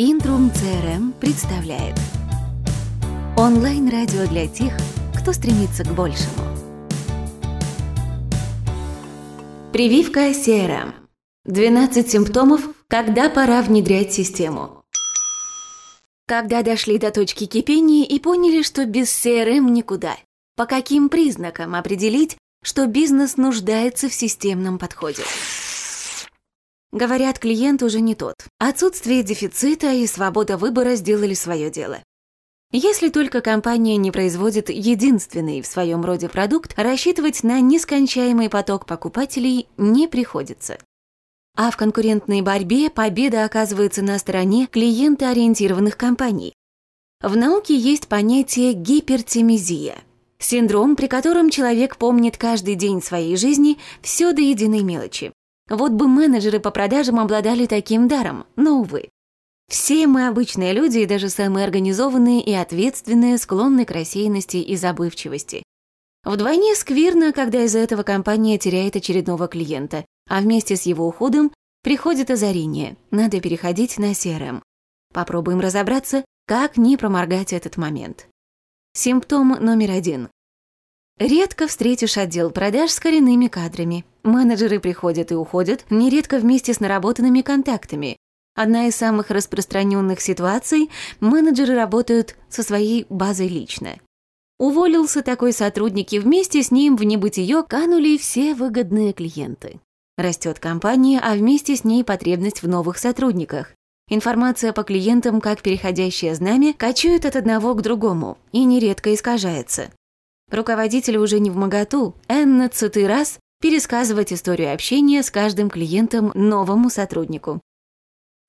[0.00, 1.96] Интрум CRM представляет
[3.36, 4.72] Онлайн-радио для тех,
[5.12, 6.56] кто стремится к большему.
[9.72, 10.92] Прививка CRM.
[11.46, 14.84] 12 симптомов, когда пора внедрять систему.
[16.28, 20.16] Когда дошли до точки кипения и поняли, что без CRM никуда.
[20.54, 25.24] По каким признакам определить, что бизнес нуждается в системном подходе?
[26.92, 28.34] Говорят, клиент уже не тот.
[28.58, 32.02] Отсутствие дефицита и свобода выбора сделали свое дело.
[32.70, 39.68] Если только компания не производит единственный в своем роде продукт, рассчитывать на нескончаемый поток покупателей
[39.76, 40.78] не приходится.
[41.56, 46.54] А в конкурентной борьбе победа оказывается на стороне клиентоориентированных компаний.
[47.20, 49.96] В науке есть понятие гипертимизия–
[50.38, 55.32] синдром, при котором человек помнит каждый день своей жизни все до единой мелочи.
[55.68, 59.08] Вот бы менеджеры по продажам обладали таким даром, но, увы.
[59.68, 65.62] Все мы обычные люди, и даже самые организованные и ответственные, склонны к рассеянности и забывчивости.
[66.24, 72.30] Вдвойне скверно, когда из-за этого компания теряет очередного клиента, а вместе с его уходом приходит
[72.30, 72.96] озарение.
[73.10, 74.62] Надо переходить на CRM.
[75.12, 78.26] Попробуем разобраться, как не проморгать этот момент.
[78.94, 80.28] Симптом номер один.
[81.18, 84.04] Редко встретишь отдел продаж с коренными кадрами.
[84.28, 88.18] Менеджеры приходят и уходят, нередко вместе с наработанными контактами.
[88.54, 90.90] Одна из самых распространенных ситуаций–
[91.20, 93.96] менеджеры работают со своей базой лично.
[94.58, 99.80] Уволился такой сотрудник, и вместе с ним в небытие канули все выгодные клиенты.
[100.18, 103.72] Растет компания, а вместе с ней потребность в новых сотрудниках.
[104.10, 109.90] Информация по клиентам, как переходящее знамя, кочует от одного к другому и нередко искажается.
[110.50, 117.60] Руководитель уже не в моготу, эннадцатый раз пересказывать историю общения с каждым клиентом новому сотруднику.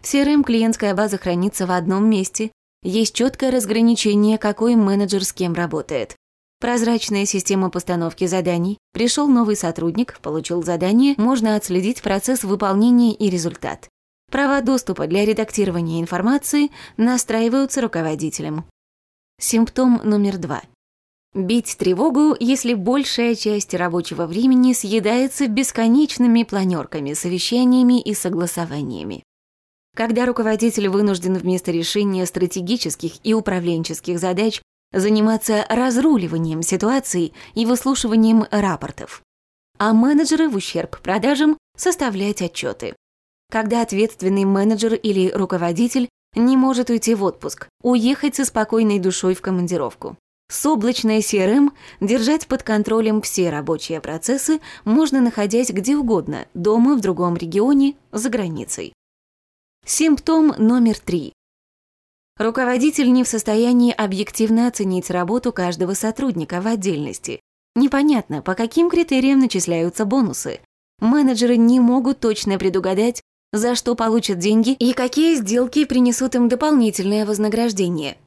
[0.02, 2.52] В CRM клиентская база хранится в одном месте,
[2.82, 6.16] есть четкое разграничение, какой менеджер с кем работает.
[6.62, 8.78] Прозрачная система постановки заданий.
[8.94, 13.90] Пришел новый сотрудник, получил задание, можно отследить процесс выполнения и результат.
[14.32, 18.66] Права доступа для редактирования информации настраиваются руководителем.
[19.40, 20.62] Симптом номер два.
[21.36, 29.24] Бить тревогу, если большая часть рабочего времени съедается бесконечными планерками, совещаниями и согласованиями.
[29.96, 39.22] Когда руководитель вынужден вместо решения стратегических и управленческих задач заниматься разруливанием ситуаций и выслушиванием рапортов,
[39.78, 42.96] а менеджеры в ущерб продажам составлять отчеты.
[43.52, 49.42] Когда ответственный менеджер или руководитель не может уйти в отпуск, уехать со спокойной душой в
[49.42, 50.18] командировку.
[50.52, 51.70] С облачной CRM
[52.02, 58.30] держать под контролем все рабочие процессы можно находясь где угодно, дома, в другом регионе, за
[58.30, 58.94] границей.
[59.86, 61.34] Симптом номер три.
[62.38, 67.42] Руководитель не в состоянии объективно оценить работу каждого сотрудника в отдельности.
[67.76, 70.62] Непонятно, по каким критериям начисляются бонусы.
[71.00, 73.22] Менеджеры не могут точно предугадать,
[73.54, 78.18] за что получат деньги и какие сделки принесут им дополнительное вознаграждение.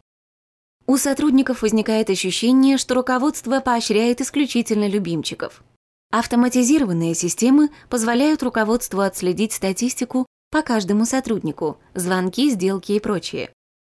[0.86, 5.62] У сотрудников возникает ощущение, что руководство поощряет исключительно любимчиков.
[6.10, 13.50] Автоматизированные системы позволяют руководству отследить статистику по каждому сотруднику, звонки, сделки и прочее.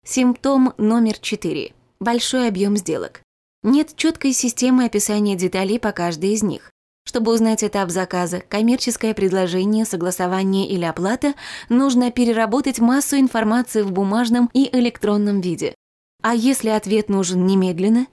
[0.04, 1.72] Симптом номер 4.
[2.00, 3.22] Большой объем сделок.
[3.62, 6.70] Нет четкой системы описания деталей по каждой из них.
[7.04, 11.34] Чтобы узнать этап заказа, коммерческое предложение, согласование или оплата,
[11.68, 15.74] нужно переработать массу информации в бумажном и электронном виде.
[16.22, 18.06] А если ответ нужен немедленно?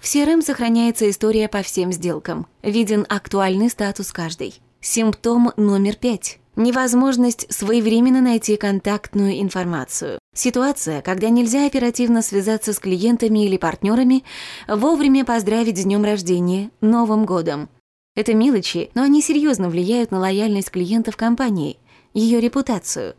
[0.00, 2.46] В CRM сохраняется история по всем сделкам.
[2.62, 4.54] Виден актуальный статус каждой.
[4.80, 6.38] Симптом номер пять.
[6.56, 10.18] Невозможность своевременно найти контактную информацию.
[10.34, 14.24] Ситуация, когда нельзя оперативно связаться с клиентами или партнерами,
[14.66, 17.68] вовремя поздравить с днем рождения, Новым годом.
[18.16, 21.78] Это мелочи, но они серьезно влияют на лояльность клиентов компании,
[22.14, 23.14] ее репутацию.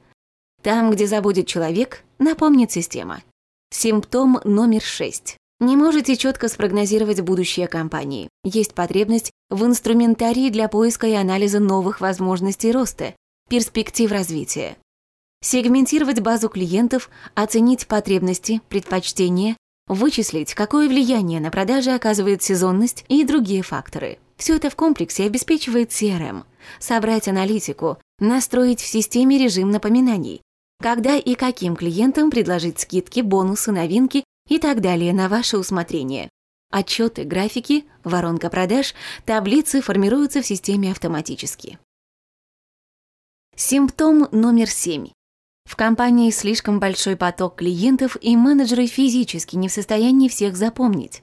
[0.62, 3.22] Там, где забудет человек, напомнит система.
[3.74, 5.38] Симптом номер шесть.
[5.62, 8.28] Не можете четко спрогнозировать будущее компании.
[8.44, 13.16] Есть потребность в инструментарии для поиска и анализа новых возможностей роста,
[13.50, 14.76] перспектив развития.
[15.42, 19.56] Сегментировать базу клиентов, оценить потребности, предпочтения,
[19.88, 24.20] вычислить, какое влияние на продажи оказывает сезонность и другие факторы.
[24.36, 26.44] Все это в комплексе обеспечивает CRM.
[26.80, 30.42] Собрать аналитику, настроить в системе режим напоминаний,
[30.82, 36.30] когда и каким клиентам предложить скидки, бонусы, новинки и так далее на ваше усмотрение.
[36.72, 38.96] Отчеты, графики, воронка продаж,
[39.26, 41.78] таблицы формируются в системе автоматически.
[43.56, 45.10] Симптом номер семь.
[45.66, 51.22] В компании слишком большой поток клиентов, и менеджеры физически не в состоянии всех запомнить.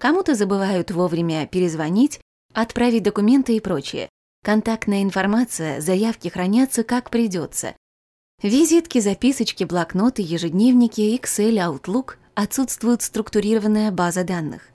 [0.00, 2.20] Кому-то забывают вовремя перезвонить,
[2.52, 4.08] отправить документы и прочее.
[4.44, 7.74] Контактная информация, заявки хранятся как придется.
[8.42, 14.70] Визитки, записочки, блокноты, ежедневники, Excel, Outlook отсутствует структурированная база данных.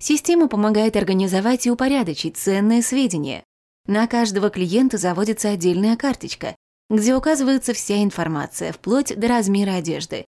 [0.00, 3.44] Система помогает организовать и упорядочить ценные сведения.
[3.86, 6.56] На каждого клиента заводится отдельная карточка,
[6.88, 10.24] где указывается вся информация, вплоть до размера одежды,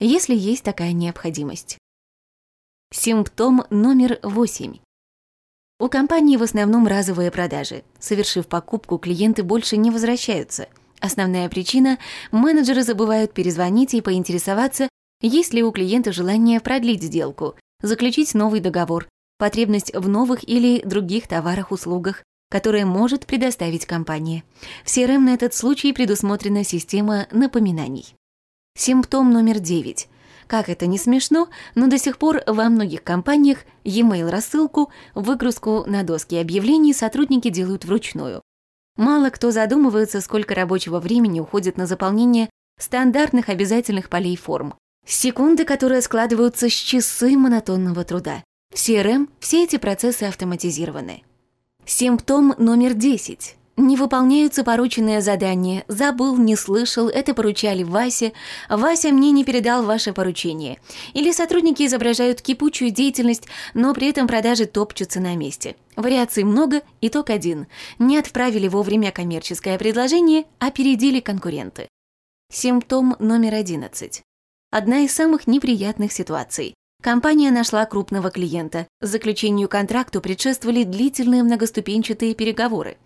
[0.00, 1.78] если есть такая необходимость.
[2.90, 4.78] Симптом номер 8.
[5.80, 7.84] У компании в основном разовые продажи.
[7.98, 10.68] Совершив покупку, клиенты больше не возвращаются.
[11.04, 11.98] Основная причина–
[12.32, 14.88] менеджеры забывают перезвонить и поинтересоваться,
[15.20, 19.06] есть ли у клиента желание продлить сделку, заключить новый договор,
[19.36, 24.44] потребность в новых или других товарах-услугах, которые может предоставить компания.
[24.82, 28.14] В CRM на этот случай предусмотрена система напоминаний.
[28.74, 30.08] Симптом номер 9.
[30.46, 36.02] Как это не смешно, но до сих пор во многих компаниях e-mail рассылку, выгрузку на
[36.02, 38.40] доски объявлений сотрудники делают вручную.
[38.96, 42.48] Мало кто задумывается, сколько рабочего времени уходит на заполнение
[42.78, 44.74] стандартных обязательных полей форм,
[45.06, 48.42] Секунды, которые складываются с часы монотонного труда.
[48.72, 51.22] В CRM все эти процессы автоматизированы.
[51.84, 53.56] Симптом номер 10.
[53.76, 55.84] Не выполняются порученные задания.
[55.88, 58.32] Забыл, не слышал, это поручали Васе.
[58.68, 60.78] Вася мне не передал ваше поручение.
[61.12, 65.74] Или сотрудники изображают кипучую деятельность, но при этом продажи топчутся на месте.
[65.96, 67.66] Вариаций много, итог один.
[67.98, 71.88] Не отправили вовремя коммерческое предложение, опередили конкуренты.
[72.52, 74.22] Симптом номер 11
[74.74, 76.74] одна из самых неприятных ситуаций.
[77.04, 78.88] Компания нашла крупного клиента.
[79.02, 82.96] Заключению контракту предшествовали длительные многоступенчатые переговоры.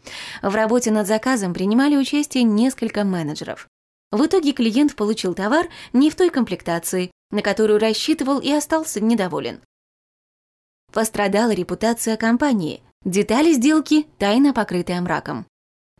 [0.40, 3.66] В работе над заказом принимали участие несколько менеджеров.
[4.12, 9.60] В итоге клиент получил товар не в той комплектации, на которую рассчитывал и остался недоволен.
[10.92, 12.84] Пострадала репутация компании.
[13.04, 15.44] Детали сделки тайно покрытая мраком.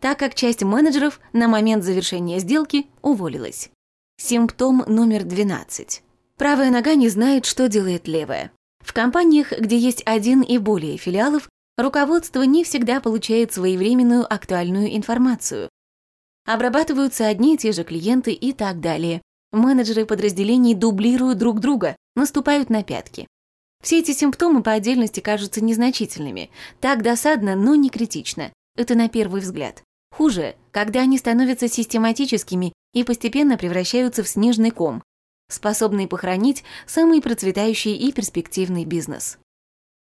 [0.01, 3.71] Так как часть менеджеров на момент завершения сделки уволилась.
[4.19, 6.05] Симптом номер 12.
[6.39, 8.53] Правая нога не знает, что делает левая.
[8.79, 15.69] В компаниях, где есть один и более филиалов, руководство не всегда получает своевременную актуальную информацию.
[16.47, 19.21] Обрабатываются одни и те же клиенты и так далее.
[19.51, 23.27] Менеджеры подразделений дублируют друг друга, наступают на пятки.
[23.83, 26.51] Все эти симптомы по отдельности кажутся незначительными.
[26.81, 28.53] Так досадно, но не критично.
[28.77, 29.83] Это на первый взгляд.
[30.17, 35.03] Хуже, когда они становятся систематическими и постепенно превращаются в снежный ком,
[35.49, 39.39] способный похоронить самый процветающий и перспективный бизнес.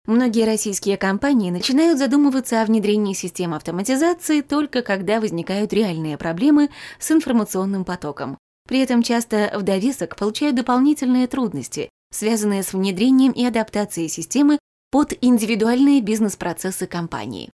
[0.06, 7.12] Многие российские компании начинают задумываться о внедрении систем автоматизации только когда возникают реальные проблемы с
[7.12, 8.36] информационным потоком.
[8.66, 14.58] При этом часто в довесок получают дополнительные трудности, связанные с внедрением и адаптацией системы
[14.90, 17.50] под индивидуальные бизнес-процессы компании.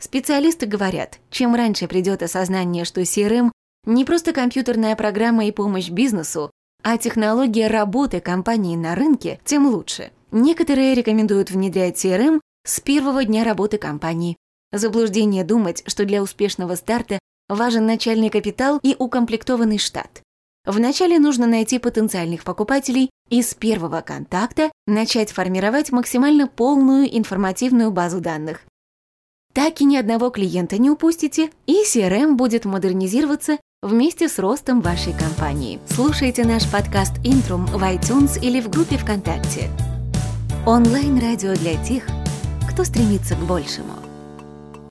[0.00, 3.50] Специалисты говорят, чем раньше придет осознание, что CRM
[3.86, 6.50] не просто компьютерная программа и помощь бизнесу,
[6.88, 10.12] а технология работы компании на рынке, тем лучше.
[10.30, 14.36] Некоторые рекомендуют внедрять CRM с первого дня работы компании.
[14.70, 17.18] Заблуждение думать, что для успешного старта
[17.48, 20.22] важен начальный капитал и укомплектованный штат.
[20.64, 28.20] Вначале нужно найти потенциальных покупателей и с первого контакта начать формировать максимально полную информативную базу
[28.20, 28.60] данных.
[29.52, 35.12] Так и ни одного клиента не упустите, и CRM будет модернизироваться вместе с ростом вашей
[35.12, 35.78] компании.
[35.86, 39.68] Слушайте наш подкаст «Интрум» в iTunes или в группе ВКонтакте.
[40.64, 42.04] Онлайн-радио для тех,
[42.70, 44.05] кто стремится к большему.